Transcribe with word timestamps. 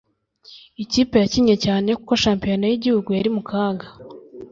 ikipe 0.83 1.15
yakinnye 1.23 1.55
cyane 1.65 1.89
kuko 1.99 2.13
shampiyona 2.23 2.65
yigihugu 2.67 3.09
yari 3.17 3.29
mu 3.35 3.41
kaga 3.49 3.87